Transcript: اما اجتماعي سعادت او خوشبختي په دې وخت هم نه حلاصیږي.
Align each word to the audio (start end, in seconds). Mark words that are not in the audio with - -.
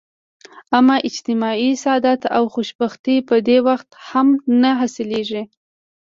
اما 0.77 0.97
اجتماعي 1.07 1.69
سعادت 1.83 2.21
او 2.37 2.43
خوشبختي 2.53 3.15
په 3.27 3.35
دې 3.47 3.57
وخت 3.67 3.89
هم 4.09 4.27
نه 4.61 4.71
حلاصیږي. 4.79 5.43